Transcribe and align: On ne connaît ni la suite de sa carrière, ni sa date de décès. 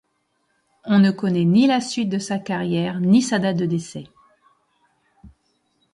On 0.85 0.97
ne 0.97 1.11
connaît 1.11 1.43
ni 1.45 1.67
la 1.67 1.79
suite 1.79 2.09
de 2.09 2.17
sa 2.17 2.39
carrière, 2.39 2.99
ni 2.99 3.21
sa 3.21 3.37
date 3.37 3.57
de 3.57 3.67
décès. 3.67 4.05